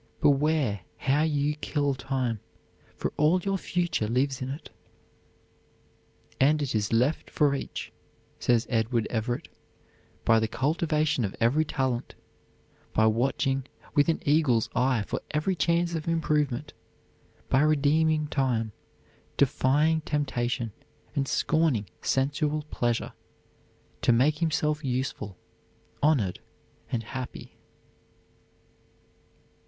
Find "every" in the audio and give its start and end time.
11.39-11.63, 15.29-15.55